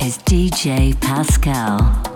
Is 0.00 0.16
DJ 0.24 0.98
Pascal. 0.98 2.09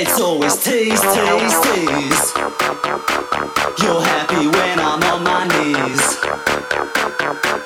It's 0.00 0.20
always 0.20 0.54
tease, 0.54 1.00
tease, 1.00 1.58
tease. 1.66 2.32
You're 3.82 4.00
happy 4.00 4.46
when 4.46 4.78
I'm 4.78 5.02
on 5.02 5.24
my 5.24 5.42
knees. 5.50 6.18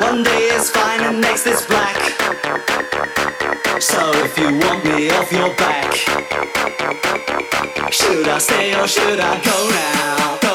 One 0.01 0.23
day 0.23 0.49
it's 0.57 0.71
fine 0.71 1.03
and 1.03 1.21
next 1.21 1.47
it's 1.47 1.66
black. 1.66 1.95
So 3.83 4.12
if 4.25 4.38
you 4.38 4.47
want 4.47 4.83
me 4.83 5.11
off 5.11 5.31
your 5.31 5.55
back, 5.57 5.92
should 7.92 8.27
I 8.27 8.38
stay 8.38 8.81
or 8.81 8.88
should 8.88 9.21
I 9.21 9.38
go 9.45 9.68
now? 9.68 10.52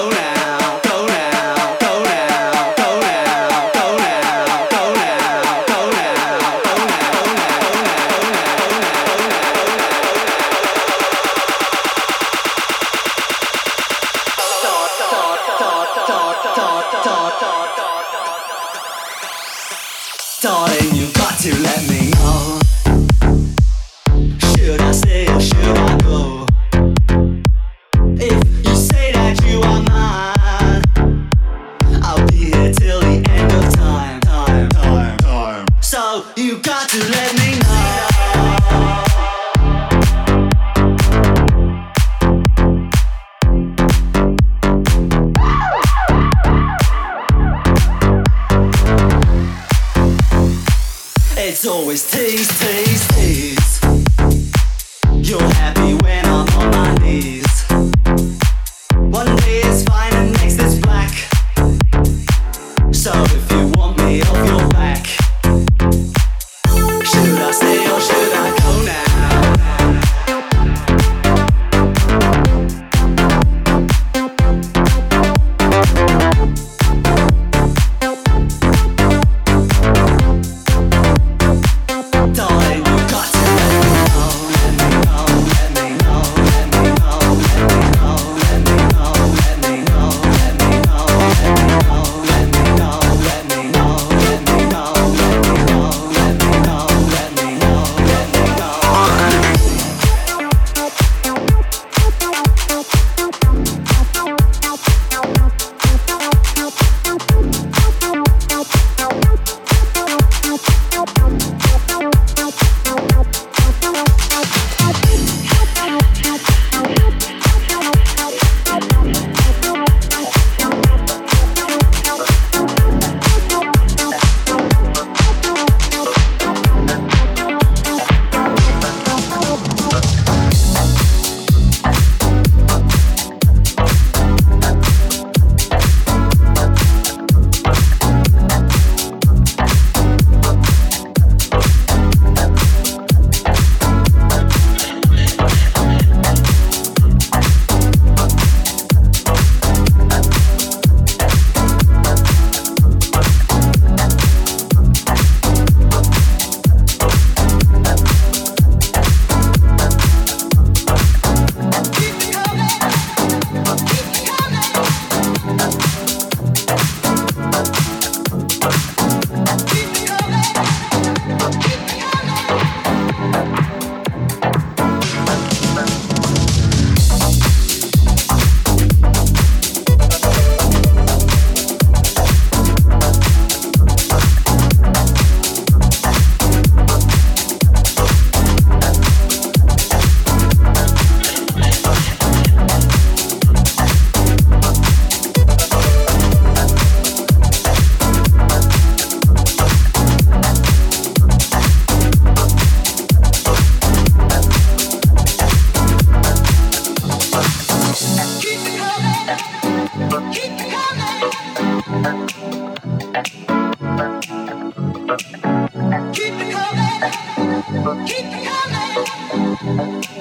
Keep 217.67 218.31
coming. 218.45 220.16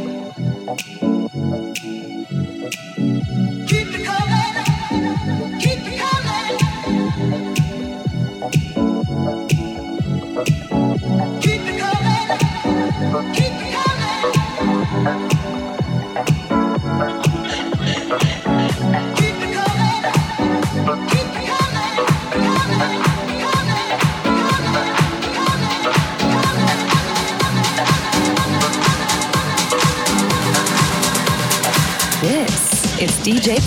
Day 33.47 33.61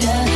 Yeah. 0.00 0.31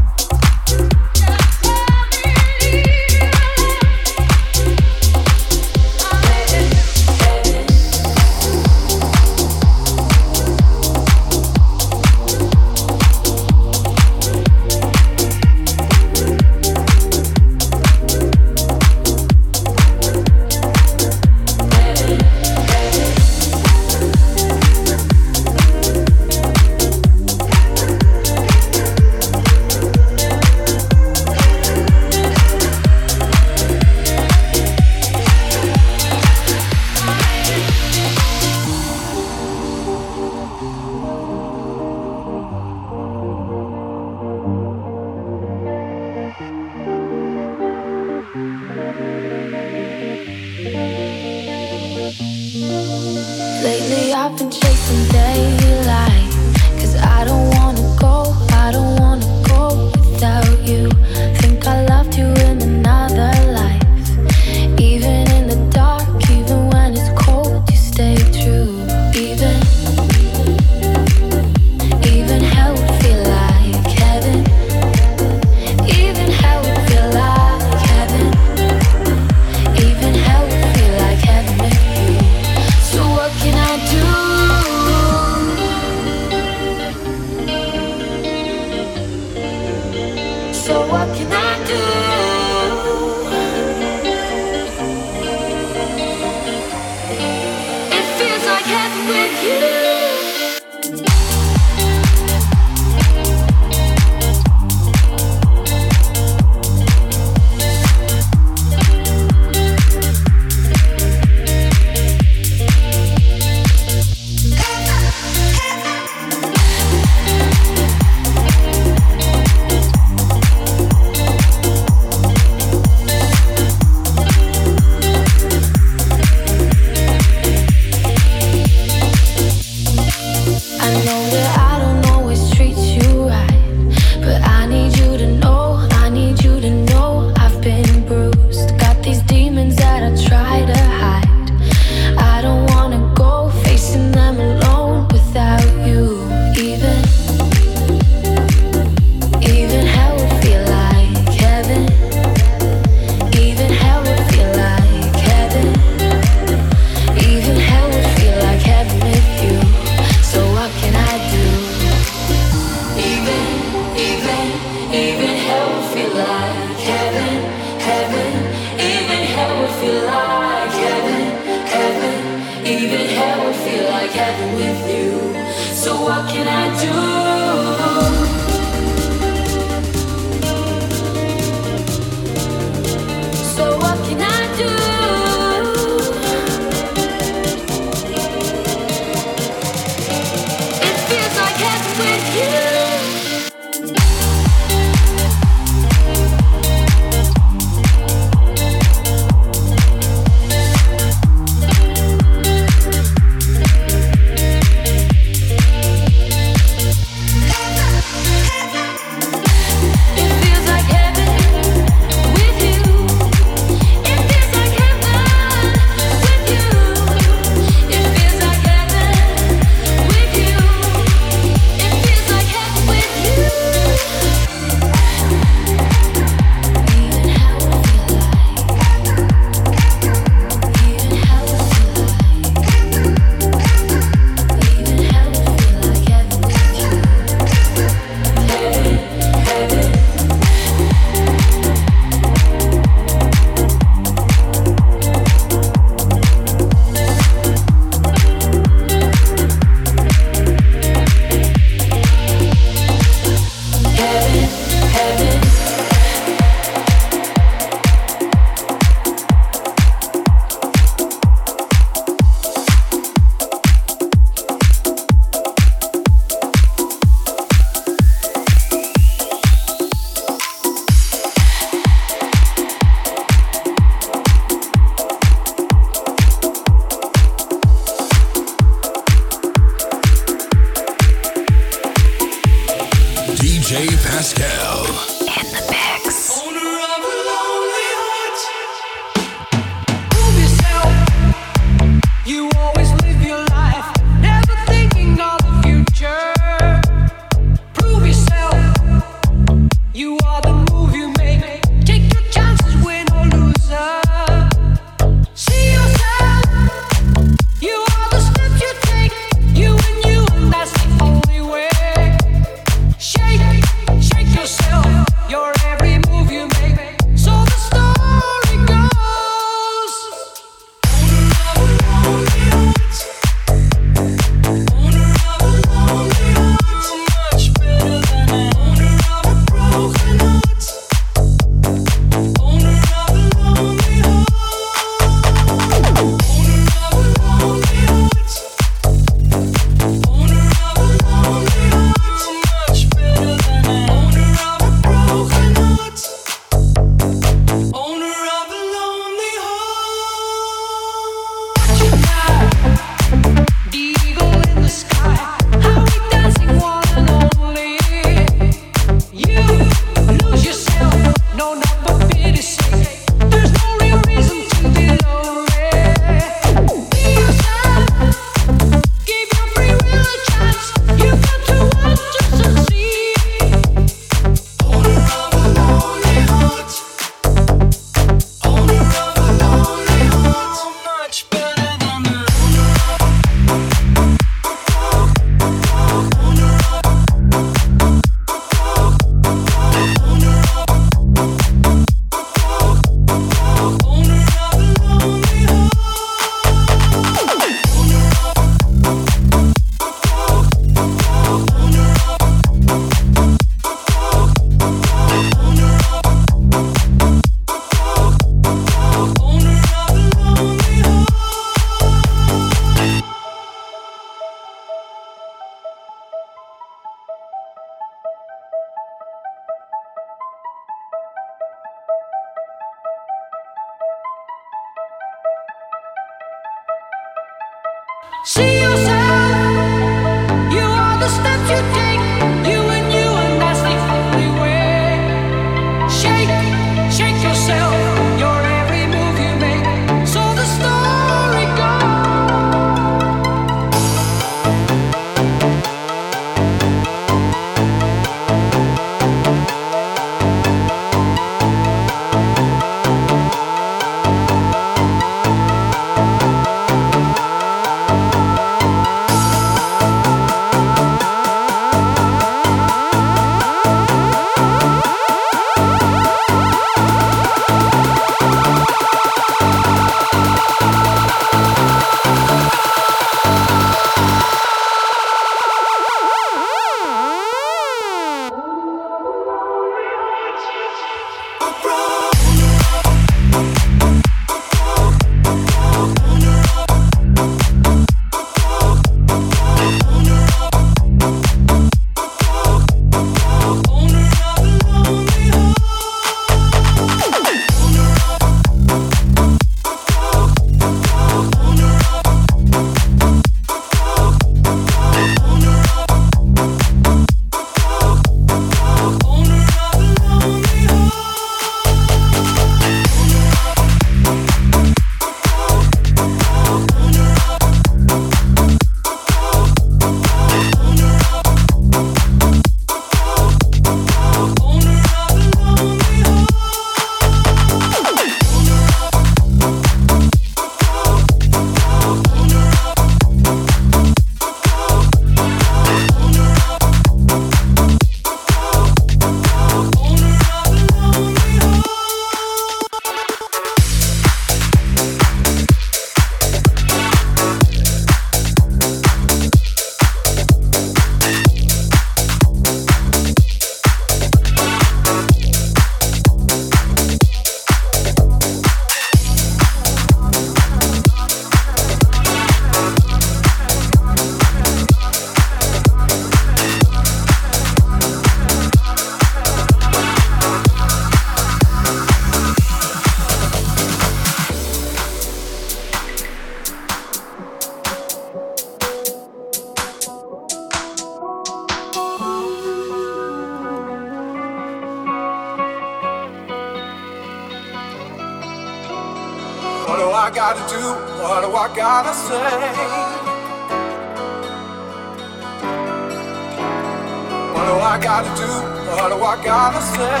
I 597.70 597.78
gotta 597.78 598.08
do? 598.18 598.26
What 598.74 598.88
do 598.88 599.00
I 599.00 599.24
gotta 599.24 599.62
say? 599.62 600.00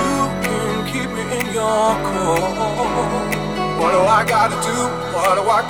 You 0.00 0.16
can 0.40 0.86
keep 0.90 1.10
me 1.12 1.20
in 1.40 1.46
your 1.52 1.92
core. 2.08 2.40
What 3.78 3.92
do 3.92 4.00
I 4.00 4.24
gotta 4.26 4.56
do? 4.64 4.76
What 5.12 5.34
do 5.34 5.42
I 5.42 5.68